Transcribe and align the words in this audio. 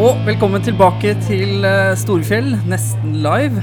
Og 0.00 0.16
velkommen 0.24 0.62
tilbake 0.64 1.10
til 1.26 1.64
eh, 1.68 1.90
Storfjell, 2.00 2.54
nesten 2.70 3.18
live. 3.20 3.60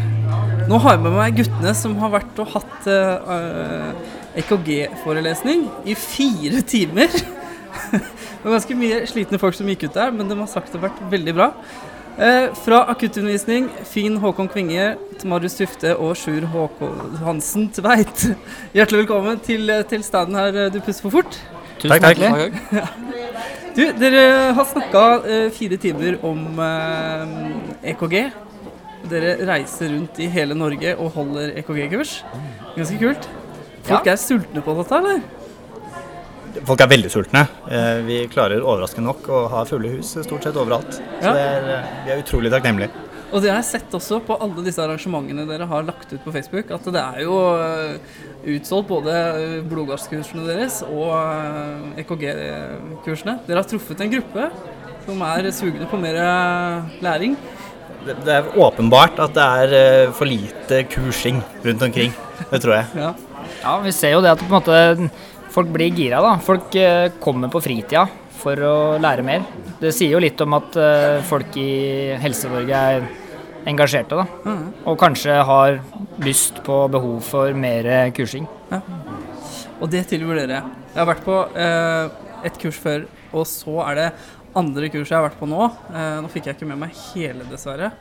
Nå 0.70 0.78
har 0.84 0.94
jeg 0.94 1.02
med 1.08 1.16
meg 1.16 1.40
guttene 1.40 1.72
som 1.74 1.96
har 1.98 2.12
vært 2.14 2.42
og 2.44 2.52
hatt 2.52 2.86
uh, 2.86 3.88
EKG-forelesning 4.38 5.64
i 5.90 5.96
fire 5.98 6.62
timer. 6.62 7.10
det 7.90 8.44
var 8.44 8.54
ganske 8.54 8.78
mye 8.78 9.00
slitne 9.10 9.42
folk 9.42 9.58
som 9.58 9.72
gikk 9.72 9.88
ut 9.88 9.98
der, 9.98 10.14
men 10.14 10.30
de 10.30 10.38
har 10.38 10.52
sagt 10.52 10.70
det 10.70 10.78
har 10.78 10.92
vært 10.92 11.02
veldig 11.16 11.36
bra. 11.40 11.50
Eh, 12.22 12.54
fra 12.68 12.84
akuttundervisning, 12.94 13.72
Finn 13.90 14.22
Håkon 14.22 14.52
Kvinge, 14.54 14.92
Marius 15.26 15.58
Tufte 15.58 15.96
og 15.98 16.14
Sjur 16.22 16.46
Håkon 16.54 17.18
Hansen 17.24 17.72
Tveit. 17.74 18.28
Hjertelig 18.78 19.08
velkommen 19.08 19.42
til, 19.42 19.74
til 19.90 20.06
standen 20.06 20.38
her, 20.38 20.68
Du 20.70 20.84
pusser 20.84 21.10
for 21.10 21.18
fort. 21.18 21.42
Tusen 21.82 21.98
takk, 21.98 22.22
takk. 22.22 23.26
Du, 23.78 23.84
dere 23.94 24.22
har 24.58 24.66
snakka 24.66 25.02
eh, 25.30 25.48
fire 25.54 25.78
timer 25.78 26.16
om 26.26 26.58
eh, 26.66 27.92
EKG. 27.92 28.16
Dere 29.12 29.36
reiser 29.46 29.92
rundt 29.94 30.18
i 30.24 30.30
hele 30.34 30.58
Norge 30.58 30.96
og 30.98 31.12
holder 31.14 31.54
EKG-kurs. 31.62 32.16
Ganske 32.74 32.98
kult. 33.02 33.28
Folk 33.88 34.10
er 34.10 34.18
sultne 34.20 34.64
på 34.66 34.74
dette, 34.80 34.98
eller? 34.98 35.22
Folk 36.66 36.82
er 36.82 36.90
veldig 36.90 37.12
sultne. 37.14 37.44
Eh, 37.70 38.00
Vi 38.08 38.18
klarer 38.34 38.66
overraskende 38.66 39.12
nok 39.12 39.30
å 39.30 39.44
ha 39.54 39.62
fulle 39.70 39.94
hus 39.94 40.16
stort 40.26 40.48
sett 40.50 40.58
overalt. 40.58 40.98
Så 41.22 41.36
er, 41.38 41.70
eh, 41.78 41.92
vi 42.08 42.16
er 42.16 42.24
utrolig 42.26 42.52
takknemlige. 42.56 43.06
Og 43.28 43.44
det 43.44 43.52
har 43.52 43.60
jeg 43.60 43.68
sett 43.68 43.96
også 43.98 44.22
på 44.24 44.38
alle 44.40 44.64
disse 44.64 44.80
arrangementene 44.80 45.44
dere 45.50 45.68
har 45.68 45.86
lagt 45.88 46.14
ut 46.14 46.24
på 46.24 46.32
Facebook, 46.32 46.72
at 46.72 46.88
det 46.96 47.02
er 47.02 47.26
jo 47.26 47.36
eh, 47.60 48.16
utsolgt 48.56 48.88
både 48.88 49.16
eh, 49.18 49.58
blodgasskursene 49.68 50.46
deres 50.48 50.80
og 50.88 51.12
eh, 51.12 52.02
EKG-kursene. 52.04 53.38
Dere 53.48 53.60
har 53.62 53.68
truffet 53.68 54.04
en 54.06 54.14
gruppe 54.16 54.50
som 55.08 55.24
er 55.28 55.52
sugne 55.56 55.88
på 55.92 56.00
mer 56.00 56.20
læring. 57.04 57.36
Det, 58.08 58.16
det 58.24 58.36
er 58.38 58.52
åpenbart 58.64 59.20
at 59.24 59.36
det 59.36 59.48
er 59.62 60.12
for 60.16 60.30
lite 60.30 60.86
kursing 60.92 61.42
rundt 61.66 61.84
omkring. 61.84 62.16
Det 62.52 62.62
tror 62.64 62.80
jeg. 62.80 62.92
Ja. 62.96 63.16
Ja, 63.62 63.78
vi 63.84 63.92
ser 63.96 64.14
jo 64.16 64.22
det 64.24 64.32
at 64.32 64.42
på 64.42 64.48
en 64.48 64.56
måte 64.58 65.10
folk 65.58 65.74
blir 65.74 65.94
gira, 65.98 66.22
da. 66.22 66.38
Folk 66.44 66.76
eh, 66.78 67.10
kommer 67.24 67.50
på 67.54 67.62
fritida 67.66 68.06
for 68.38 68.62
å 68.62 68.76
lære 69.02 69.26
mer. 69.26 69.46
Det 69.82 69.90
sier 69.96 70.14
jo 70.14 70.22
litt 70.22 70.42
om 70.46 70.54
at 70.58 70.78
eh, 70.78 71.24
folk 71.26 71.58
i 71.58 71.72
Helse-Norge 72.22 72.84
er 72.94 73.08
engasjerte, 73.68 74.16
da. 74.22 74.56
Og 74.88 75.00
kanskje 75.02 75.42
har 75.50 75.80
lyst 76.24 76.62
på 76.66 76.86
behov 76.94 77.20
for 77.26 77.58
mer 77.58 77.90
kursing. 78.16 78.46
Og 79.82 79.90
det 79.92 80.06
tilbyr 80.10 80.44
dere. 80.44 80.64
Jeg 80.94 81.00
har 81.02 81.10
vært 81.10 81.26
på 81.26 81.38
eh, 81.58 82.16
et 82.48 82.60
kurs 82.62 82.78
før, 82.82 83.06
og 83.34 83.46
så 83.50 83.82
er 83.90 84.00
det 84.00 84.08
andre 84.58 84.90
kurset 84.90 85.14
jeg 85.14 85.20
har 85.20 85.28
vært 85.28 85.40
på 85.40 85.50
nå. 85.50 85.68
Eh, 85.92 86.20
nå 86.24 86.32
fikk 86.34 86.50
jeg 86.50 86.58
ikke 86.58 86.70
med 86.70 86.82
meg 86.82 86.96
hele, 87.12 87.46
dessverre. 87.52 87.92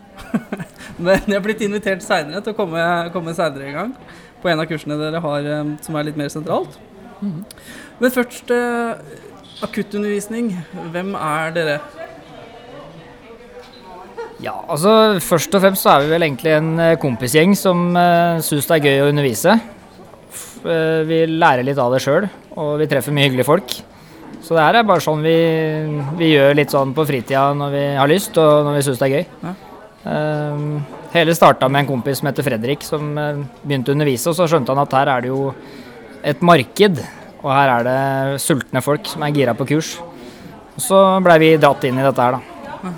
Men 1.02 1.18
jeg 1.26 1.36
er 1.36 1.44
blitt 1.44 1.64
invitert 1.66 2.04
seinere 2.04 2.40
til 2.44 2.54
å 2.54 2.58
komme, 2.58 2.82
komme 3.14 3.34
seinere 3.36 3.68
en 3.68 3.80
gang. 3.80 3.96
På 4.40 4.52
en 4.52 4.62
av 4.62 4.68
kursene 4.70 4.96
dere 5.00 5.20
har 5.24 5.50
eh, 5.52 5.74
som 5.84 5.98
er 5.98 6.08
litt 6.08 6.20
mer 6.20 6.32
sentralt. 6.32 6.78
Men 7.20 8.12
først 8.12 8.50
eh, 8.52 8.98
akuttundervisning. 9.64 10.52
Hvem 10.92 11.14
er 11.18 11.54
dere? 11.56 11.78
Ja, 14.44 14.52
altså 14.68 15.16
først 15.24 15.54
og 15.56 15.62
fremst 15.64 15.86
så 15.86 15.94
er 15.94 16.04
vi 16.04 16.12
vel 16.12 16.26
egentlig 16.26 16.52
en 16.58 16.74
eh, 16.82 16.98
kompisgjeng 17.00 17.54
som 17.56 17.88
uh, 17.96 18.36
syns 18.44 18.68
det 18.68 18.76
er 18.76 18.88
gøy 18.90 19.04
å 19.06 19.08
undervise. 19.14 19.54
Eh, 20.66 21.02
vi 21.06 21.22
lærer 21.30 21.64
litt 21.66 21.78
av 21.80 21.94
det 21.94 22.02
sjøl, 22.04 22.26
og 22.58 22.74
vi 22.80 22.88
treffer 22.90 23.14
mye 23.14 23.28
hyggelige 23.28 23.48
folk. 23.48 23.76
Så 24.44 24.54
det 24.54 24.62
her 24.62 24.78
er 24.78 24.86
bare 24.86 25.02
sånn 25.02 25.24
vi, 25.24 25.38
vi 26.18 26.34
gjør 26.34 26.54
litt 26.58 26.74
sånn 26.74 26.92
på 26.94 27.06
fritida 27.08 27.48
når 27.56 27.72
vi 27.72 27.86
har 27.98 28.10
lyst, 28.10 28.36
og 28.38 28.66
når 28.66 28.78
vi 28.78 28.84
syns 28.86 29.00
det 29.00 29.08
er 29.08 29.14
gøy. 29.14 29.24
Ja. 29.46 29.54
Eh, 30.06 30.66
hele 31.16 31.34
starta 31.34 31.70
med 31.72 31.84
en 31.84 31.90
kompis 31.94 32.20
som 32.20 32.30
heter 32.30 32.46
Fredrik, 32.46 32.84
som 32.86 33.16
eh, 33.18 33.42
begynte 33.64 33.92
å 33.92 33.96
undervise, 33.96 34.30
og 34.30 34.38
så 34.38 34.48
skjønte 34.50 34.74
han 34.74 34.84
at 34.84 35.00
her 35.00 35.12
er 35.14 35.24
det 35.24 35.32
jo 35.32 35.48
et 36.26 36.42
marked, 36.42 36.98
og 37.42 37.50
her 37.54 37.72
er 37.76 37.86
det 37.86 38.40
sultne 38.42 38.82
folk 38.82 39.06
som 39.06 39.22
er 39.22 39.34
gira 39.36 39.54
på 39.56 39.66
kurs. 39.68 39.94
Og 40.76 40.82
så 40.82 40.98
blei 41.24 41.38
vi 41.44 41.50
dratt 41.62 41.84
inn 41.88 41.98
i 42.00 42.04
dette 42.04 42.20
her, 42.26 42.36
da. 42.36 42.92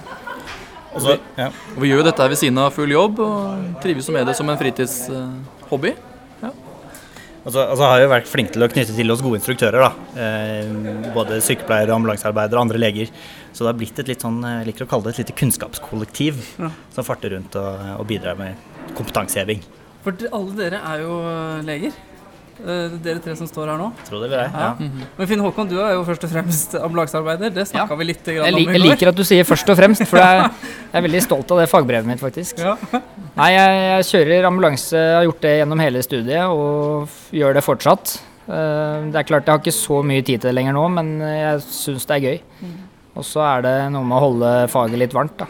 Og 0.94 1.02
så- 1.04 1.18
ja. 1.36 1.46
Og 1.76 1.80
vi 1.82 1.90
gjør 1.90 2.00
jo 2.02 2.10
dette 2.10 2.28
ved 2.28 2.38
siden 2.40 2.58
av 2.58 2.72
full 2.72 2.88
jobb, 2.90 3.20
og 3.20 3.80
trives 3.82 4.08
med 4.10 4.26
det 4.26 4.34
som 4.36 4.48
en 4.48 4.56
fritidshobby. 4.58 5.94
Og 6.42 6.54
Altså, 7.46 7.62
og 7.70 7.76
så 7.78 7.82
har 7.88 8.00
vi 8.00 8.06
vært 8.12 8.26
flinke 8.28 8.52
til 8.52 8.62
å 8.62 8.68
knytte 8.68 8.94
til 8.96 9.10
oss 9.10 9.22
gode 9.22 9.38
instruktører. 9.38 9.80
da. 9.80 10.20
Eh, 10.20 11.12
både 11.14 11.38
sykepleiere, 11.40 11.94
ambulansearbeidere 11.94 12.58
og 12.58 12.66
andre 12.66 12.78
leger. 12.78 13.08
Så 13.54 13.58
det 13.64 13.66
har 13.68 13.78
blitt 13.78 13.98
et 13.98 14.08
litt 14.08 14.20
sånn, 14.20 14.42
jeg 14.42 14.66
liker 14.66 14.84
å 14.84 14.88
kalle 14.88 15.04
det 15.04 15.14
et 15.18 15.24
lite 15.26 15.36
kunnskapskollektiv 15.38 16.34
Ja. 16.58 16.68
som 16.92 17.04
farter 17.04 17.30
rundt 17.30 17.54
og, 17.56 18.00
og 18.00 18.06
bidrar 18.06 18.36
med 18.36 18.54
kompetanseheving. 18.94 19.62
For 20.04 20.12
alle 20.32 20.52
dere 20.56 20.80
er 20.84 20.98
jo 21.00 21.14
eh, 21.24 21.62
leger. 21.62 21.92
Eh, 22.58 22.94
dere 23.04 23.20
tre 23.22 23.34
som 23.38 23.46
står 23.46 23.68
her 23.70 23.78
nå. 23.78 23.88
Tro 24.08 24.18
det 24.18 24.26
eller 24.32 24.40
ei. 24.42 24.50
Ja. 24.50 24.70
Ja. 24.80 25.04
Men 25.18 25.28
Finn 25.30 25.42
Håkon, 25.44 25.68
du 25.70 25.76
er 25.78 25.92
jo 25.94 26.00
først 26.08 26.24
og 26.26 26.30
fremst 26.32 26.74
ambulansearbeider. 26.74 27.52
Det 27.54 27.66
snakka 27.70 27.94
Ja. 27.94 27.98
vi 28.00 28.04
litt 28.08 28.24
grann 28.24 28.44
Jeg, 28.48 28.54
om 28.54 28.58
lik, 28.58 28.68
i 28.68 28.72
jeg 28.72 28.82
liker 28.82 29.08
at 29.12 29.14
du 29.20 29.22
sier 29.24 29.44
først 29.46 29.68
og 29.70 29.76
fremst, 29.78 30.02
for 30.10 30.18
jeg, 30.18 30.50
jeg 30.92 30.98
er 30.98 31.06
veldig 31.06 31.22
stolt 31.22 31.50
av 31.54 31.58
det 31.62 31.68
fagbrevet 31.70 32.06
mitt, 32.10 32.18
faktisk. 32.20 32.58
Ja. 32.58 32.74
Nei, 33.38 33.50
jeg, 33.54 33.78
jeg 33.92 34.08
kjører 34.10 34.48
ambulanse, 34.50 34.98
har 35.20 35.24
gjort 35.28 35.40
det 35.46 35.54
gjennom 35.60 35.84
hele 35.86 36.02
studiet 36.02 36.44
og 36.50 37.08
gjør 37.30 37.54
det 37.54 37.64
fortsatt. 37.64 38.16
Eh, 38.48 39.06
Det 39.12 39.22
er 39.22 39.28
klart 39.30 39.46
jeg 39.46 39.54
har 39.54 39.62
ikke 39.62 39.76
så 39.78 40.02
mye 40.02 40.22
tid 40.26 40.40
til 40.42 40.50
det 40.50 40.56
lenger 40.58 40.74
nå, 40.74 40.88
men 40.98 41.14
jeg 41.22 41.62
syns 41.62 42.06
det 42.10 42.16
er 42.18 42.26
gøy. 42.26 42.40
Og 43.18 43.24
så 43.24 43.40
er 43.46 43.62
det 43.62 43.76
noe 43.94 44.02
med 44.04 44.18
å 44.18 44.24
holde 44.26 44.52
faget 44.70 44.98
litt 44.98 45.14
varmt, 45.14 45.38
da. 45.38 45.46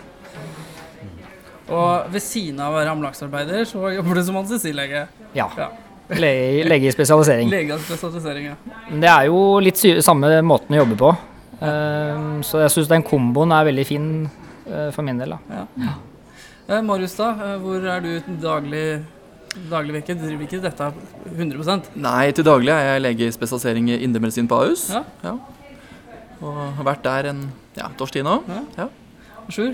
Og 1.68 2.08
ved 2.12 2.22
siden 2.24 2.60
av 2.64 2.72
å 2.72 2.78
være 2.78 2.92
ambulansearbeider, 2.94 3.64
så 3.68 3.90
jobber 3.92 4.14
du 4.16 4.22
som 4.24 4.36
anestesilege. 4.40 5.06
Ja. 5.36 5.48
Ja. 5.58 5.68
Lege, 6.08 6.64
lege 6.68 6.88
i 6.88 6.92
spesialisering. 6.94 7.50
Lege 7.52 7.74
i 7.76 7.82
spesialisering, 7.84 8.46
ja. 8.48 8.54
Men 8.90 9.00
Det 9.04 9.08
er 9.12 9.26
jo 9.28 9.40
litt 9.60 9.76
samme 10.04 10.30
måten 10.46 10.72
å 10.76 10.80
jobbe 10.82 10.96
på. 10.96 11.10
Eh, 11.60 12.40
Så 12.48 12.62
jeg 12.62 12.70
syns 12.72 12.88
den 12.88 13.02
komboen 13.04 13.52
er 13.52 13.66
veldig 13.68 13.84
fin 13.86 14.06
eh, 14.66 14.88
for 14.94 15.02
min 15.04 15.18
del, 15.20 15.34
da. 15.36 15.60
Eh, 16.68 16.80
Marius, 16.82 17.14
da. 17.18 17.30
eh, 17.32 17.58
Hvor 17.60 17.84
er 17.84 18.00
du 18.00 18.10
daglig 18.40 19.02
daglig 19.70 19.94
virke? 19.98 20.14
Driver 20.20 20.44
ikke 20.44 20.60
dette 20.62 20.88
100% 21.34 21.88
Nei, 21.96 22.30
til 22.36 22.44
daglig 22.46 22.70
er 22.72 22.84
jeg 22.94 23.02
lege 23.02 23.26
i 23.28 23.32
spesialisering 23.34 23.88
i 23.90 23.96
indremedisin 24.04 24.46
på 24.48 24.58
Ahus. 24.62 24.88
Ja. 25.24 25.34
Og 26.40 26.58
har 26.78 26.84
vært 26.86 27.02
der 27.02 27.30
en 27.32 27.40
ja, 27.76 27.88
et 27.90 28.00
års 28.04 28.12
tid 28.14 28.24
nå. 28.24 28.36
Sjur? 29.50 29.72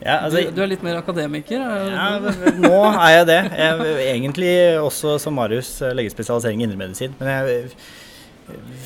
Ja, 0.00 0.18
Du, 0.28 0.36
altså, 0.36 0.44
du 0.56 0.60
er 0.64 0.70
litt 0.72 0.84
mer 0.86 1.00
akademiker? 1.02 1.60
er 1.60 1.90
Ja, 1.92 2.52
nå 2.60 2.76
er 2.90 3.16
jeg 3.18 3.26
det. 3.28 3.40
Jeg 3.52 3.96
egentlig 4.14 4.52
også 4.80 5.18
som 5.20 5.34
Marius 5.36 5.74
eh, 5.84 5.92
legespesialisering 5.98 6.62
i 6.62 6.68
indremedisin. 6.68 7.12
Men 7.20 7.28
jeg 7.34 7.66
eh, 7.66 7.90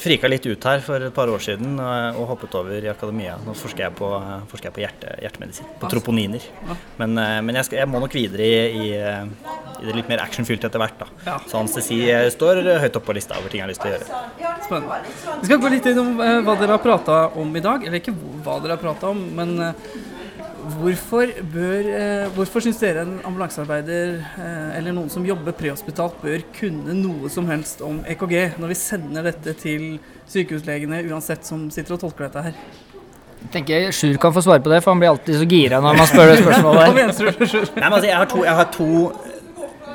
frika 0.03 0.29
litt 0.29 0.45
ut 0.45 0.65
her 0.69 0.83
for 0.85 1.01
et 1.07 1.15
par 1.17 1.31
år 1.33 1.41
siden 1.41 1.79
og, 1.81 2.19
og 2.21 2.27
hoppet 2.35 2.57
over 2.59 2.85
i 2.85 2.91
akademia. 2.91 3.37
Nå 3.47 3.55
forsker 3.57 3.87
jeg 3.87 3.95
på, 3.97 4.11
eh, 4.19 4.43
forsker 4.51 4.69
jeg 4.69 4.75
på 4.77 4.83
hjerte, 4.83 5.15
hjertemedisin, 5.25 5.69
på 5.81 5.91
troponiner. 5.93 6.49
Men, 7.01 7.15
eh, 7.23 7.39
men 7.47 7.61
jeg, 7.61 7.69
skal, 7.71 7.79
jeg 7.85 7.91
må 7.95 8.03
nok 8.03 8.17
videre 8.19 8.45
i, 8.45 8.89
i, 8.89 8.91
eh, 8.99 9.55
i 9.81 9.87
det 9.87 9.95
litt 10.01 10.11
mer 10.11 10.25
actionfylte 10.27 10.69
etter 10.69 10.83
hvert. 10.83 10.99
da. 11.07 11.39
Så 11.49 11.61
anestesi 11.63 12.01
eh, 12.11 12.27
står 12.35 12.61
høyt 12.83 12.99
oppe 12.99 13.09
på 13.13 13.17
lista 13.17 13.39
over 13.39 13.55
ting 13.55 13.63
jeg 13.63 13.69
har 13.69 13.73
lyst 13.73 13.85
til 13.87 13.93
å 13.93 13.95
gjøre. 13.95 14.25
Spennende. 14.67 14.99
Vi 15.41 15.49
skal 15.49 15.63
gå 15.63 15.73
litt 15.79 15.89
inn 15.93 16.03
om 16.03 16.13
eh, 16.27 16.41
hva 16.45 16.59
dere 16.61 16.75
har 16.77 16.83
prata 16.85 17.23
om 17.41 17.55
i 17.57 17.65
dag. 17.65 17.87
Eller 17.87 18.03
ikke 18.03 18.17
hva 18.45 18.59
dere 18.65 18.77
har 18.77 18.83
prata 18.85 19.15
om, 19.15 19.25
men 19.39 19.55
eh, 19.71 19.95
hvorfor 20.79 21.31
bør 21.53 21.89
eh, 21.91 22.31
Hvorfor 22.35 22.65
syns 22.65 22.81
dere 22.83 23.05
en 23.05 23.19
ambulansearbeider 23.27 24.17
eh, 24.21 24.79
eller 24.79 24.95
noen 24.97 25.11
som 25.13 25.27
jobber 25.27 25.55
prehospitalt, 25.57 26.17
bør 26.23 26.45
kunne 26.57 26.97
noe 26.99 27.31
som 27.33 27.49
helst 27.51 27.83
om 27.85 28.01
EKG 28.09 28.57
når 28.61 28.73
vi 28.73 28.79
sender 28.79 29.29
dette 29.29 29.55
til 29.61 29.87
sykehuslegene, 30.31 31.03
uansett 31.11 31.47
som 31.47 31.69
sitter 31.75 31.97
og 31.97 32.05
tolker 32.07 32.29
dette 32.29 32.45
her? 32.49 32.59
Jeg 33.45 33.53
tenker 33.59 33.91
Sjur 33.93 34.17
kan 34.21 34.33
få 34.33 34.43
svare 34.45 34.65
på 34.65 34.73
det, 34.73 34.81
for 34.85 34.95
han 34.95 35.03
blir 35.03 35.13
alltid 35.13 35.41
så 35.43 35.49
gira 35.49 35.81
når 35.85 35.99
man 36.01 36.09
spør 36.09 36.33
det 36.33 36.39
spørsmålet. 36.41 36.85
Nei, 36.89 36.95
men 36.97 37.93
altså, 37.93 38.09
jeg 38.09 38.17
har 38.17 38.31
to, 38.31 38.45
jeg 38.47 38.59
har 38.61 38.71
to 38.73 38.89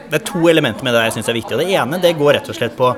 Det 0.10 0.20
er 0.20 0.26
to 0.26 0.44
elementer 0.50 0.86
med 0.86 0.96
det 0.96 1.08
jeg 1.08 1.18
syns 1.18 1.32
er 1.32 1.38
viktig. 1.38 1.58
og 1.58 1.64
Det 1.64 1.74
ene 1.82 2.02
det 2.02 2.14
går 2.18 2.38
rett 2.38 2.50
og 2.50 2.58
slett 2.58 2.78
på 2.78 2.94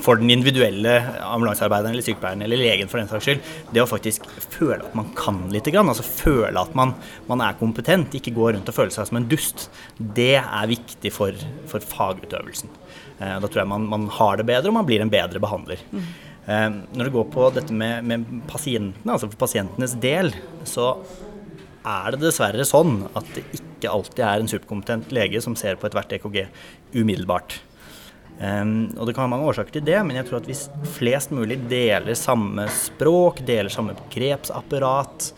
for 0.00 0.20
den 0.20 0.30
individuelle 0.32 0.94
ambulansearbeideren 1.26 1.92
eller 1.92 2.06
sykepleieren 2.06 2.44
eller 2.46 2.60
legen 2.60 2.90
for 2.90 3.00
den 3.00 3.10
saks 3.10 3.28
skyld, 3.28 3.48
det 3.74 3.82
å 3.82 3.88
faktisk 3.90 4.26
føle 4.54 4.80
at 4.80 4.96
man 4.98 5.10
kan 5.18 5.42
litt, 5.52 5.68
altså 5.68 6.06
føle 6.06 6.56
at 6.60 6.76
man, 6.78 6.94
man 7.28 7.44
er 7.44 7.58
kompetent, 7.60 8.14
ikke 8.16 8.34
gå 8.36 8.52
rundt 8.54 8.70
og 8.70 8.76
føle 8.76 8.94
seg 8.94 9.08
som 9.08 9.20
en 9.20 9.28
dust, 9.30 9.68
det 9.98 10.36
er 10.40 10.70
viktig 10.70 11.12
for, 11.14 11.36
for 11.70 11.84
fagutøvelsen. 11.92 12.72
Eh, 13.18 13.36
da 13.42 13.48
tror 13.48 13.64
jeg 13.64 13.72
man, 13.72 13.88
man 13.90 14.08
har 14.18 14.40
det 14.40 14.48
bedre, 14.48 14.72
og 14.72 14.78
man 14.80 14.88
blir 14.88 15.04
en 15.04 15.12
bedre 15.12 15.42
behandler. 15.42 15.82
Mm. 15.92 16.12
når 16.96 17.06
det 17.06 17.12
går 17.14 17.26
på 17.30 17.50
dette 17.54 17.72
med, 17.72 18.02
med 18.02 18.24
pasientene, 18.50 19.12
altså 19.14 19.28
for 19.30 19.44
pasientenes 19.44 19.92
del, 20.02 20.32
så 20.66 20.96
er 21.86 22.14
det 22.14 22.22
dessverre 22.22 22.64
sånn 22.66 23.04
at 23.18 23.28
det 23.34 23.44
ikke 23.58 23.90
alltid 23.90 24.24
er 24.26 24.42
en 24.42 24.50
superkompetent 24.50 25.14
lege 25.14 25.42
som 25.42 25.54
ser 25.58 25.78
på 25.78 25.88
ethvert 25.88 26.14
EKG 26.18 26.44
umiddelbart. 26.94 27.60
Um, 28.42 28.90
og 28.98 29.06
Det 29.06 29.14
kan 29.14 29.22
være 29.22 29.30
mange 29.36 29.46
årsaker 29.52 29.76
til 29.76 29.84
det, 29.86 30.00
men 30.02 30.16
jeg 30.18 30.26
tror 30.26 30.40
at 30.40 30.48
hvis 30.50 30.64
flest 30.96 31.30
mulig 31.30 31.60
deler 31.70 32.16
samme 32.18 32.64
språk, 32.74 33.38
deler 33.46 33.70
samme 33.70 33.94
begrepsapparat, 33.94 35.28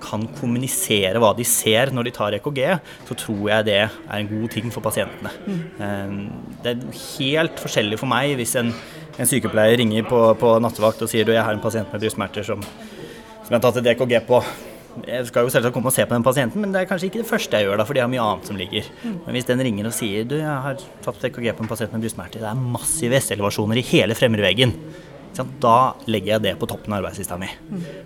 kan 0.00 0.22
kommunisere 0.38 1.20
hva 1.20 1.34
de 1.36 1.44
ser 1.44 1.90
når 1.92 2.06
de 2.06 2.12
tar 2.16 2.36
EKG, 2.38 2.60
så 3.04 3.16
tror 3.20 3.42
jeg 3.50 3.66
det 3.66 3.74
er 3.82 4.14
en 4.16 4.30
god 4.30 4.46
ting 4.54 4.70
for 4.72 4.80
pasientene. 4.86 5.32
Eh, 5.50 6.14
Det 6.64 6.72
er 6.72 7.00
helt 7.18 7.60
forskjellig 7.60 7.98
for 8.00 8.08
meg 8.08 8.36
hvis 8.38 8.54
en, 8.56 8.70
en 9.18 9.28
sykepleier 9.28 9.76
ringer 9.82 10.06
på, 10.08 10.20
på 10.40 10.54
nattevakt 10.64 11.02
og 11.04 11.10
sier 11.12 11.26
du, 11.28 11.34
jeg 11.36 11.44
har 11.44 11.52
en 11.52 11.60
pasient 11.60 11.90
med 11.92 12.00
brystsmerter 12.00 12.46
som, 12.46 12.62
som 12.62 13.50
jeg 13.50 13.58
har 13.58 13.66
tatt 13.66 13.82
et 13.82 13.90
EKG 13.92 14.16
på. 14.30 14.40
Jeg 15.02 15.26
skal 15.28 15.46
jo 15.46 15.52
selvsagt 15.52 15.74
komme 15.74 15.90
og 15.90 15.96
se 15.96 16.04
på 16.06 16.14
den 16.14 16.26
pasienten, 16.26 16.62
men 16.62 16.74
det 16.74 16.82
er 16.82 16.90
kanskje 16.90 17.08
ikke 17.10 17.22
det 17.22 17.28
første 17.28 17.58
jeg 17.58 17.66
gjør, 17.66 17.80
da, 17.80 17.86
for 17.88 17.96
de 17.96 18.02
har 18.04 18.10
mye 18.12 18.22
annet 18.22 18.50
som 18.50 18.58
ligger. 18.58 18.90
Men 19.04 19.36
hvis 19.36 19.48
den 19.48 19.62
ringer 19.66 19.88
og 19.90 19.96
sier 19.96 20.28
du, 20.28 20.36
jeg 20.38 20.60
har 20.66 20.84
tatt 21.04 21.26
EKG 21.30 21.50
på 21.56 21.66
en 21.66 21.70
pasient 21.70 21.96
med 21.96 22.06
brystsmerter, 22.06 22.44
det 22.44 22.52
er 22.52 22.62
massive 22.78 23.18
S-elevasjoner 23.18 23.80
i 23.82 23.88
hele 23.90 24.16
fremre 24.18 24.46
veggen, 24.46 24.76
da 25.34 25.94
legger 26.06 26.36
jeg 26.36 26.44
det 26.44 26.52
på 26.60 26.68
toppen 26.70 26.92
av 26.94 27.00
arbeidslista 27.00 27.38
mi. 27.40 27.48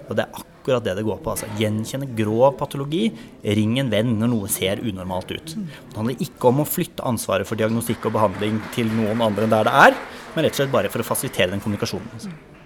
Og 0.08 0.14
det 0.16 0.24
er 0.24 0.40
akkurat 0.40 0.84
det 0.84 0.94
det 0.96 1.04
går 1.04 1.18
på. 1.24 1.34
altså 1.34 1.48
Gjenkjenne 1.58 2.08
grov 2.16 2.56
patologi, 2.60 3.10
ring 3.44 3.78
en 3.82 3.90
venn 3.92 4.14
når 4.20 4.32
noe 4.32 4.48
ser 4.52 4.80
unormalt 4.80 5.32
ut. 5.34 5.56
Det 5.56 5.96
handler 5.98 6.24
ikke 6.24 6.48
om 6.48 6.62
å 6.64 6.68
flytte 6.68 7.04
ansvaret 7.08 7.48
for 7.48 7.60
diagnostikk 7.60 8.08
og 8.08 8.16
behandling 8.16 8.62
til 8.76 8.88
noen 8.94 9.20
andre 9.24 9.44
enn 9.44 9.56
der 9.56 9.68
det 9.68 9.80
er, 9.88 9.98
men 10.34 10.46
rett 10.46 10.56
og 10.56 10.62
slett 10.62 10.72
bare 10.72 10.92
for 10.92 11.04
å 11.04 11.10
fasilitere 11.10 11.52
den 11.52 11.64
kommunikasjonen. 11.64 12.57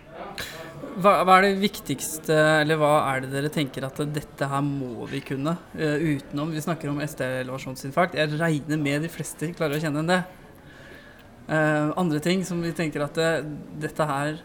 Hva, 0.93 1.13
hva 1.25 1.39
er 1.39 1.47
det 1.47 1.63
viktigste, 1.63 2.35
eller 2.61 2.77
hva 2.81 2.93
er 3.13 3.23
det 3.25 3.31
dere 3.33 3.51
tenker 3.53 3.87
at 3.87 4.01
dette 4.13 4.49
her 4.49 4.63
må 4.67 5.07
vi 5.09 5.23
kunne? 5.25 5.55
uh, 5.79 5.97
utenom 6.03 6.53
Vi 6.53 6.65
snakker 6.65 6.91
om 6.91 7.01
ST-elevasjonsinfarkt. 7.01 8.19
Jeg 8.21 8.37
regner 8.41 8.81
med 8.81 9.07
de 9.07 9.11
fleste 9.13 9.53
klarer 9.57 9.79
å 9.79 9.83
kjenne 9.83 10.03
enn 10.03 10.11
det. 10.13 10.21
Uh, 11.49 11.93
andre 12.01 12.21
ting 12.23 12.45
som 12.47 12.61
vi 12.63 12.75
tenker 12.77 13.05
at 13.07 13.17
det, 13.17 13.31
dette 13.87 14.09
her 14.09 14.37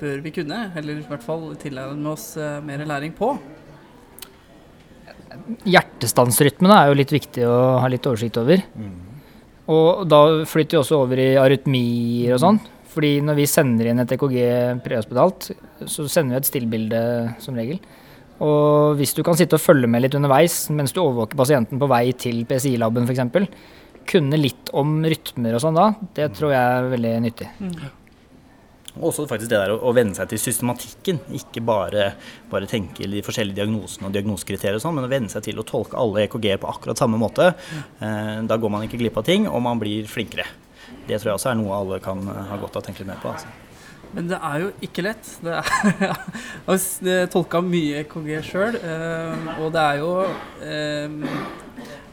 bør 0.00 0.24
vi 0.24 0.34
kunne, 0.34 0.58
eller 0.80 0.98
i 0.98 1.06
hvert 1.06 1.24
fall 1.24 1.50
tilegne 1.60 2.14
oss 2.16 2.32
mer 2.64 2.82
læring 2.88 3.12
på. 3.14 3.34
Hjertestansrytmene 5.68 6.76
er 6.80 6.90
jo 6.90 6.98
litt 6.98 7.12
viktig 7.14 7.46
å 7.46 7.56
ha 7.82 7.88
litt 7.92 8.06
oversikt 8.08 8.40
over. 8.40 8.64
Og 9.70 10.04
da 10.10 10.20
flytter 10.48 10.78
vi 10.78 10.80
også 10.80 11.02
over 11.04 11.20
i 11.20 11.30
arytmier 11.38 12.34
og 12.34 12.42
sånn. 12.42 12.62
Fordi 12.90 13.20
når 13.22 13.38
vi 13.38 13.48
sender 13.50 13.90
inn 13.90 14.02
et 14.02 14.12
EKG 14.16 14.36
prehospitalt, 14.84 15.50
så 15.86 16.06
sender 16.10 16.36
vi 16.36 16.40
et 16.40 16.48
stillbilde 16.48 17.02
som 17.42 17.58
regel. 17.58 17.78
Og 18.40 18.96
hvis 18.98 19.12
du 19.14 19.22
kan 19.26 19.36
sitte 19.36 19.58
og 19.58 19.62
følge 19.62 19.88
med 19.90 20.02
litt 20.02 20.16
underveis 20.16 20.64
mens 20.72 20.94
du 20.96 21.02
overvåker 21.02 21.38
pasienten 21.38 21.80
på 21.80 21.88
vei 21.90 22.06
til 22.16 22.42
PCI-laben 22.48 23.06
f.eks., 23.06 23.46
kunne 24.10 24.38
litt 24.40 24.72
om 24.74 24.96
rytmer 25.04 25.54
og 25.54 25.62
sånn 25.62 25.76
da, 25.76 25.90
det 26.16 26.32
tror 26.34 26.54
jeg 26.54 26.76
er 26.80 26.88
veldig 26.90 27.10
nyttig. 27.22 27.48
Og 28.96 29.10
også 29.12 29.26
faktisk 29.30 29.52
det 29.52 29.60
der 29.60 29.74
å, 29.74 29.76
å 29.86 29.92
venne 29.94 30.16
seg 30.16 30.32
til 30.32 30.40
systematikken. 30.42 31.20
Ikke 31.36 31.62
bare, 31.62 32.08
bare 32.50 32.66
tenke 32.70 33.06
de 33.06 33.22
forskjellige 33.22 33.60
diagnosene 33.60 34.08
og 34.08 34.16
diagnosekriterier 34.16 34.80
og 34.80 34.82
sånn, 34.82 34.96
men 34.98 35.06
å 35.06 35.12
venne 35.12 35.30
seg 35.30 35.44
til 35.46 35.60
å 35.60 35.66
tolke 35.68 36.00
alle 36.00 36.24
EKG-er 36.24 36.58
på 36.62 36.72
akkurat 36.72 36.98
samme 36.98 37.20
måte. 37.20 37.52
Eh, 38.02 38.40
da 38.50 38.58
går 38.58 38.74
man 38.74 38.88
ikke 38.88 38.98
glipp 38.98 39.20
av 39.20 39.28
ting, 39.28 39.46
og 39.46 39.62
man 39.68 39.78
blir 39.82 40.10
flinkere. 40.10 40.48
Det 41.08 41.18
tror 41.18 41.32
jeg 41.32 41.38
også 41.38 41.50
er 41.52 41.58
noe 41.60 41.80
alle 41.80 41.98
kan 42.04 42.22
eh, 42.30 42.46
ha 42.50 42.60
godt 42.60 42.78
av 42.78 42.84
å 42.84 42.86
tenke 42.86 43.02
litt 43.02 43.10
mer 43.10 43.20
på. 43.22 43.32
Altså. 43.34 43.50
Men 44.10 44.30
det 44.30 44.38
er 44.42 44.62
jo 44.64 44.70
ikke 44.86 45.04
lett. 45.06 45.32
Det 45.44 45.56
er, 45.58 45.72
jeg 46.70 47.18
har 47.18 47.28
tolka 47.32 47.62
mye 47.62 48.04
EKG 48.04 48.30
sjøl, 48.46 48.78
og 49.58 49.68
det 49.74 49.84
er 49.84 50.00
jo 50.00 50.14
eh, 50.66 51.18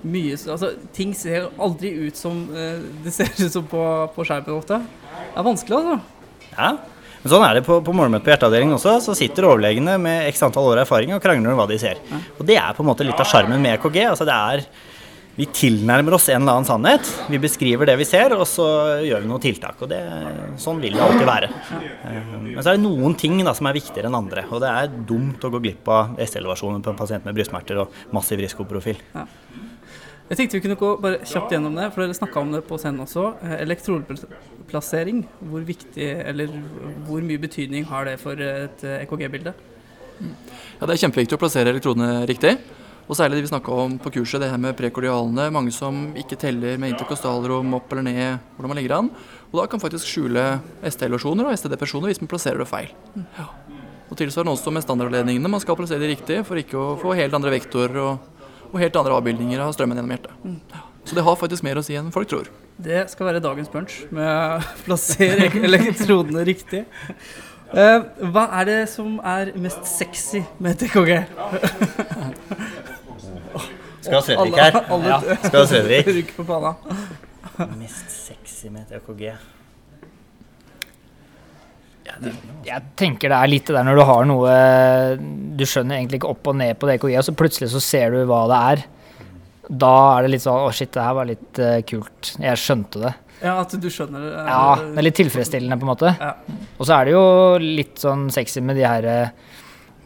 mye 0.08 0.36
Altså, 0.38 0.74
ting 0.96 1.14
ser 1.18 1.50
aldri 1.62 1.94
ut 2.06 2.20
som 2.20 2.44
eh, 2.54 2.84
det 3.04 3.14
ser 3.16 3.32
ut 3.34 3.54
som 3.54 3.66
på, 3.68 3.82
på 4.14 4.28
skjermen 4.28 4.60
ofte. 4.60 4.80
Det 4.84 5.42
er 5.42 5.48
vanskelig, 5.48 5.80
altså. 5.82 6.54
Ja. 6.54 6.70
Men 7.24 7.34
sånn 7.34 7.46
er 7.48 7.58
det 7.58 7.64
på, 7.66 7.80
på 7.84 7.96
morgenmøtet 7.98 8.26
på 8.28 8.32
hjerteavdelingen 8.32 8.78
også. 8.78 9.00
Så 9.04 9.16
sitter 9.18 9.50
overlegene 9.50 9.98
med 10.02 10.28
x 10.30 10.44
antall 10.46 10.70
år 10.72 10.84
erfaring 10.84 11.16
og 11.16 11.24
krangler 11.24 11.54
om 11.54 11.60
hva 11.60 11.66
de 11.70 11.80
ser. 11.82 12.00
Og 12.38 12.46
det 12.48 12.60
er 12.62 12.78
på 12.78 12.86
en 12.86 12.92
måte 12.92 13.08
litt 13.08 13.20
av 13.20 13.28
sjarmen 13.28 13.64
med 13.64 13.78
EKG. 13.78 14.04
Altså 14.12 14.28
det 14.28 14.38
er 14.38 14.64
vi 15.38 15.46
tilnærmer 15.54 16.16
oss 16.18 16.28
en 16.34 16.42
eller 16.42 16.56
annen 16.58 16.66
sannhet. 16.66 17.10
Vi 17.30 17.38
beskriver 17.42 17.86
det 17.86 17.94
vi 18.00 18.08
ser, 18.10 18.34
og 18.34 18.48
så 18.50 18.66
gjør 19.06 19.22
vi 19.22 19.30
noen 19.30 19.44
tiltak. 19.44 19.78
og 19.86 19.92
det, 19.92 20.00
Sånn 20.58 20.80
vil 20.82 20.98
det 20.98 21.04
alltid 21.06 21.28
være. 21.30 21.50
Eh, 21.78 22.32
Men 22.42 22.58
så 22.64 22.72
er 22.72 22.80
det 22.80 22.82
noen 22.82 23.14
ting 23.22 23.38
da, 23.46 23.54
som 23.54 23.70
er 23.70 23.78
viktigere 23.78 24.10
enn 24.10 24.18
andre. 24.18 24.48
Og 24.50 24.64
det 24.64 24.72
er 24.72 24.90
dumt 25.12 25.46
å 25.46 25.52
gå 25.54 25.62
glipp 25.62 25.92
av 25.94 26.18
S-elevasjonen 26.26 26.82
på 26.82 26.90
en 26.90 26.98
pasient 26.98 27.28
med 27.28 27.38
brystsmerter 27.38 27.84
og 27.84 27.94
massiv 28.18 28.42
risikoprofil. 28.42 28.98
Jeg 30.28 30.40
tenkte 30.42 30.58
vi 30.58 30.64
kunne 30.66 30.80
gå 30.82 30.90
bare 31.00 31.22
kjapt 31.24 31.54
gjennom 31.54 31.78
det, 31.78 31.86
for 31.94 32.04
dere 32.04 32.18
snakka 32.18 32.42
om 32.42 32.50
det 32.52 32.64
på 32.68 32.80
scenen 32.82 33.06
også. 33.06 33.28
Eh, 33.46 33.62
Hvor 35.52 35.62
viktig, 35.70 36.10
eller 36.26 36.48
hvor 37.06 37.22
mye 37.22 37.38
betydning 37.46 37.86
har 37.86 38.10
det 38.10 38.18
for 38.20 38.34
et 38.42 38.84
eh, 38.84 39.06
EKG-bilde? 39.06 39.54
Ja, 40.18 40.86
Det 40.88 40.98
er 40.98 41.06
kjempeviktig 41.06 41.38
å 41.38 41.42
plassere 41.46 41.70
elektrodene 41.70 42.26
riktig. 42.26 42.58
Og 43.08 43.16
særlig 43.16 43.38
det 43.38 43.46
vi 43.46 43.52
snakka 43.54 43.72
om 43.72 43.94
på 44.04 44.12
kurset, 44.18 44.42
det 44.44 44.50
her 44.52 44.60
med 44.60 44.76
prekordialene. 44.76 45.48
Mange 45.56 45.72
som 45.72 46.10
ikke 46.20 46.36
teller 46.40 46.76
med 46.80 46.92
interkostalrom 46.92 47.78
opp 47.78 47.94
eller 47.96 48.04
ned 48.04 48.56
hvordan 48.58 48.74
man 48.74 48.80
ligger 48.82 48.98
an. 48.98 49.12
Og 49.48 49.62
da 49.62 49.68
kan 49.72 49.80
faktisk 49.80 50.10
skjule 50.10 50.44
ST-illusjoner 50.84 51.48
og 51.48 51.56
ST-depresjoner 51.56 52.12
hvis 52.12 52.20
man 52.20 52.32
plasserer 52.32 52.60
det 52.60 52.68
feil. 52.68 52.92
Ja. 53.16 53.48
Og 54.12 54.20
tilsvarende 54.20 54.56
også 54.58 54.74
med 54.76 54.84
standardavledningene. 54.84 55.52
Man 55.52 55.64
skal 55.64 55.80
plassere 55.80 56.04
de 56.04 56.12
riktig 56.12 56.42
for 56.48 56.60
ikke 56.60 56.80
å 56.80 56.92
få 57.00 57.16
helt 57.16 57.36
andre 57.36 57.56
vektorer 57.56 57.96
og, 58.04 58.44
og 58.74 58.78
helt 58.84 59.00
andre 59.00 59.16
avbildninger 59.22 59.64
av 59.64 59.72
strømmen 59.76 60.00
gjennom 60.00 60.16
hjertet. 60.16 60.48
Ja. 60.76 60.84
Så 61.08 61.16
det 61.16 61.24
har 61.24 61.40
faktisk 61.40 61.64
mer 61.64 61.80
å 61.80 61.86
si 61.86 61.96
enn 61.96 62.12
folk 62.12 62.28
tror. 62.28 62.50
Det 62.84 63.06
skal 63.10 63.30
være 63.30 63.42
dagens 63.42 63.72
punch, 63.72 64.02
med 64.12 64.28
å 64.28 64.60
plassere 64.86 65.48
elektrodene 65.64 66.44
riktig. 66.48 66.84
Uh, 67.72 68.04
hva 68.32 68.46
er 68.60 68.68
det 68.68 68.82
som 68.92 69.18
er 69.28 69.54
mest 69.60 69.88
sexy 69.88 70.44
med 70.60 70.76
et 70.76 70.86
EKG? 70.88 71.16
Skal 74.08 74.18
ha 74.18 74.24
Fredrik 74.24 74.58
her. 74.62 74.80
Alle, 74.96 75.38
Skal 75.44 75.60
ha 75.60 75.68
Fredrik. 75.70 76.10
Rykk 76.22 76.34
på 76.40 76.48
panna. 76.48 76.74
Mest 77.78 78.12
sexy 78.14 78.72
med 78.72 78.88
et 78.88 78.98
EKG. 79.02 79.30
Jeg 82.66 82.84
tenker 82.98 83.30
det 83.30 83.38
er 83.38 83.50
litt 83.52 83.68
det 83.68 83.76
der 83.76 83.84
når 83.84 83.98
du 84.00 84.04
har 84.08 84.28
noe 84.30 84.52
Du 85.60 85.66
skjønner 85.68 85.98
egentlig 85.98 86.22
ikke 86.22 86.30
opp 86.32 86.48
og 86.50 86.56
ned 86.58 86.78
på 86.80 86.88
det 86.88 86.96
EKG, 86.98 87.18
og 87.20 87.26
så 87.28 87.36
plutselig 87.36 87.70
så 87.74 87.82
ser 87.84 88.16
du 88.16 88.22
hva 88.30 88.46
det 88.50 88.62
er. 88.72 88.84
Da 89.68 89.94
er 90.16 90.26
det 90.26 90.32
litt 90.38 90.46
sånn 90.46 90.64
Å, 90.64 90.72
shit, 90.72 90.94
det 90.96 91.04
her 91.04 91.18
var 91.18 91.28
litt 91.28 91.60
uh, 91.60 91.80
kult. 91.88 92.32
Jeg 92.40 92.62
skjønte 92.64 93.04
det. 93.04 93.14
Ja, 93.42 93.58
at 93.62 93.76
du 93.76 93.90
skjønner 93.92 94.24
det. 94.24 94.32
Ja, 94.48 94.62
det 94.82 95.02
er 95.02 95.06
litt 95.06 95.20
tilfredsstillende, 95.20 95.78
på 95.78 95.86
en 95.86 95.92
måte. 95.92 96.14
Ja. 96.18 96.32
Og 96.80 96.88
så 96.88 96.96
er 96.96 97.06
det 97.06 97.14
jo 97.14 97.26
litt 97.62 98.00
sånn 98.02 98.28
sexy 98.34 98.64
med 98.66 98.80
de 98.80 98.88
her 98.88 99.06
eh, 99.12 99.58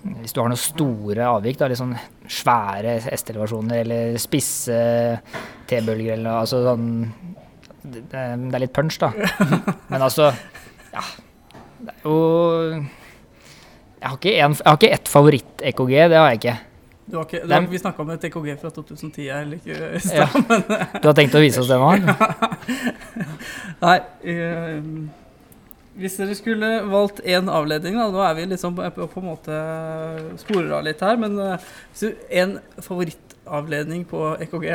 Hvis 0.02 0.34
du 0.34 0.40
har 0.42 0.50
noen 0.50 0.60
store 0.60 1.28
avvik, 1.30 1.60
da, 1.60 1.70
sånn 1.78 1.94
svære 2.32 2.96
S-elevasjoner 3.14 3.84
eller 3.84 4.18
spisse 4.22 4.78
T-bølger 5.70 6.16
eller 6.16 6.26
noe, 6.26 6.40
altså 6.42 6.62
sånn 6.66 6.88
det, 7.82 8.04
det 8.12 8.22
er 8.22 8.62
litt 8.62 8.74
punch, 8.74 8.98
da. 9.02 9.12
Men 9.92 10.02
altså 10.02 10.32
Ja. 10.92 11.06
Det 11.82 11.94
er 11.96 12.04
jo 12.06 12.18
Jeg 14.02 14.10
har 14.10 14.18
ikke, 14.18 14.34
en, 14.34 14.58
jeg 14.58 14.68
har 14.68 14.78
ikke 14.78 14.94
ett 14.98 15.10
favoritt-EKG, 15.10 15.96
det 16.10 16.18
har 16.18 16.30
jeg 16.32 16.42
ikke. 16.42 16.58
Du 17.12 17.18
har 17.18 17.26
ikke, 17.28 17.42
du 17.46 17.54
har, 17.54 17.66
vi 17.70 17.82
snakka 17.82 18.02
om 18.02 18.12
et 18.14 18.24
EKG 18.30 18.52
fra 18.62 18.70
2010 18.74 19.26
her 19.30 19.46
like 19.50 19.70
i 19.70 20.00
stad. 20.02 20.16
Ja. 20.16 20.86
Du 21.02 21.10
har 21.10 21.18
tenkt 21.18 21.36
å 21.38 21.42
vise 21.44 21.62
oss 21.62 21.70
det 21.70 21.78
nå? 21.78 22.16
Nei 23.86 23.98
eh, 24.32 24.78
Hvis 26.00 26.14
dere 26.16 26.36
skulle 26.38 26.68
valgt 26.88 27.20
én 27.28 27.50
avledning, 27.52 27.98
da 28.00 28.06
Nå 28.14 28.22
er 28.24 28.38
vi 28.38 28.46
liksom 28.54 28.78
på, 28.78 28.88
på 29.12 29.20
en 29.20 29.28
måte 29.28 29.58
sporer 30.40 30.72
av 30.78 30.86
litt 30.88 31.02
her, 31.04 31.18
men 31.20 31.36
eh, 31.40 31.66
hvis 31.92 32.06
du, 32.06 32.22
en 32.44 32.54
favorittavledning 32.80 34.06
på 34.08 34.32
EKG, 34.46 34.70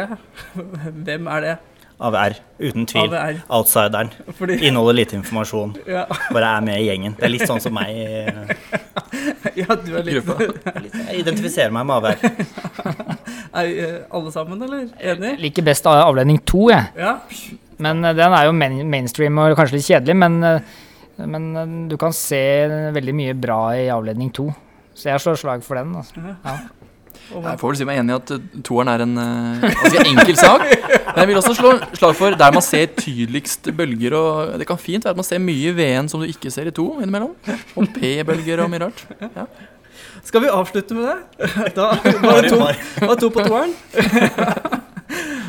hvem 1.06 1.30
er 1.32 1.46
det? 1.46 1.56
AVR, 1.96 2.34
uten 2.60 2.84
tvil. 2.84 3.06
AVR. 3.08 3.38
Outsideren. 3.56 4.10
Fordi 4.36 4.58
Inneholder 4.68 4.92
lite 4.98 5.16
informasjon. 5.16 5.70
ja, 5.88 6.02
Bare 6.28 6.50
er 6.58 6.64
med 6.66 6.82
i 6.82 6.90
gjengen. 6.90 7.14
Det 7.16 7.24
er 7.24 7.32
litt 7.32 7.46
sånn 7.48 7.62
som 7.64 7.72
meg. 7.72 7.96
eh, 7.96 8.50
ja, 9.62 9.76
du 9.80 9.94
er 9.96 10.04
litt 10.04 10.28
Jeg 10.28 11.22
identifiserer 11.22 11.72
meg 11.72 11.88
med 11.88 11.96
AVR. 11.96 12.18
Er 13.56 13.70
eh, 13.72 14.00
alle 14.12 14.30
sammen, 14.34 14.60
eller? 14.60 14.90
Enig? 15.00 15.30
Jeg 15.30 15.40
liker 15.46 15.64
best 15.64 15.86
av 15.88 16.02
avledning 16.10 16.42
to, 16.44 16.66
jeg. 16.68 16.90
Ja. 17.00 17.14
Men 17.80 18.04
eh, 18.04 18.12
den 18.18 18.34
er 18.36 18.50
jo 18.50 18.52
main 18.60 18.82
mainstream 18.92 19.40
og 19.40 19.56
kanskje 19.56 19.78
litt 19.78 19.88
kjedelig, 19.88 20.16
men, 20.20 20.36
eh, 20.44 20.82
men 21.24 21.56
eh, 21.56 21.76
du 21.90 21.96
kan 22.00 22.14
se 22.16 22.40
veldig 22.96 23.14
mye 23.16 23.36
bra 23.38 23.60
i 23.76 23.88
avledning 23.92 24.32
to. 24.34 24.50
Så 24.96 25.10
jeg 25.10 25.22
slår 25.22 25.40
slag 25.40 25.64
for 25.64 25.78
den. 25.78 25.94
Altså. 25.96 26.20
Ja. 26.44 26.56
Jeg 27.26 27.58
får 27.58 27.72
vel 27.72 27.78
si 27.80 27.86
meg 27.88 27.98
enig 27.98 28.12
i 28.12 28.16
at 28.20 28.30
uh, 28.36 28.42
toeren 28.64 28.90
er 28.92 29.02
en 29.02 29.16
uh, 29.18 29.64
ganske 29.64 30.02
enkel 30.12 30.36
sak. 30.38 30.62
Men 30.62 31.18
jeg 31.18 31.30
vil 31.30 31.40
også 31.40 31.54
slå 31.58 31.72
slag 31.96 32.12
for 32.18 32.36
der 32.38 32.54
man 32.54 32.64
ser 32.64 32.92
tydeligst 32.94 33.70
bølger. 33.76 34.14
og 34.14 34.60
Det 34.60 34.68
kan 34.68 34.78
fint 34.78 35.04
være 35.04 35.16
at 35.16 35.20
man 35.20 35.26
ser 35.26 35.42
mye 35.42 35.72
i 35.72 35.74
V1 35.74 36.12
som 36.12 36.22
du 36.22 36.28
ikke 36.28 36.52
ser 36.54 36.70
i 36.70 36.74
to 36.76 36.86
innimellom. 37.00 37.34
Og 37.76 37.88
P-bølger 37.96 38.62
og 38.62 38.70
mye 38.72 38.84
rart. 38.86 39.02
Ja. 39.20 39.48
Skal 40.26 40.42
vi 40.42 40.48
avslutte 40.50 40.94
med 40.94 41.06
det? 41.06 41.50
Da 41.76 41.90
var 42.22 42.42
det 42.42 42.50
to, 42.50 42.62
var 43.06 43.20
to 43.20 43.28
på 43.30 43.44
toeren. 43.46 43.74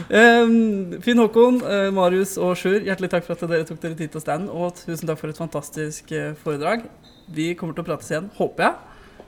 Ehm, 0.10 1.02
Finn 1.04 1.20
Håkon, 1.20 1.60
eh, 1.68 1.90
Marius 1.92 2.38
og 2.40 2.56
Sjur, 2.56 2.80
hjertelig 2.80 3.10
takk 3.12 3.26
for 3.26 3.36
at 3.36 3.50
dere 3.52 3.66
tok 3.68 3.82
dere 3.84 3.98
tid 4.00 4.14
til 4.14 4.22
å 4.22 4.24
stand 4.24 4.50
Og 4.50 4.78
tusen 4.80 5.08
takk 5.10 5.20
for 5.20 5.34
et 5.34 5.40
fantastisk 5.40 6.12
eh, 6.16 6.34
foredrag. 6.40 6.86
Vi 7.28 7.54
kommer 7.60 7.76
til 7.76 7.84
å 7.84 7.90
prates 7.90 8.12
igjen, 8.12 8.30
håper 8.38 8.64
jeg. 8.64 8.76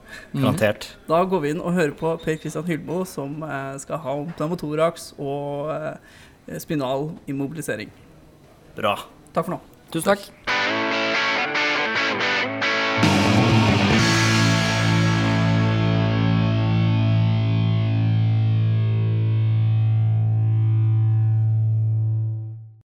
Mm-hmm. 0.09 0.41
Garantert. 0.41 0.88
Mm. 0.88 1.03
Da 1.12 1.21
går 1.33 1.43
vi 1.43 1.51
inn 1.53 1.62
og 1.62 1.75
hører 1.75 1.95
på 2.00 2.13
Per 2.24 2.39
Kristian 2.39 2.67
Hylmo, 2.69 3.03
som 3.05 3.43
eh, 3.43 3.75
skal 3.83 4.00
ha 4.05 4.15
om 4.21 4.31
pneumotorax 4.31 5.13
og 5.19 5.69
spinal 6.63 7.12
immobilisering. 7.29 7.91
Bra. 8.79 8.95
Takk 9.36 9.50
for 9.50 9.57
nå. 9.57 9.62
Tusen 9.91 10.13
takk. 10.13 10.24